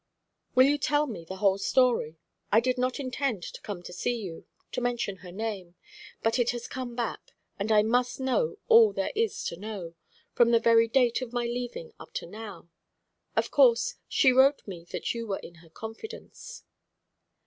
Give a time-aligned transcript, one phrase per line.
[0.55, 2.17] "Will you tell me the whole story?
[2.51, 5.75] I did not intend to come to see you, to mention her name.
[6.23, 9.93] But it has come back, and I must know all that there is to know
[10.33, 12.67] from the very date of my leaving up to now.
[13.35, 16.63] Of course, she wrote me that you were in her confidence."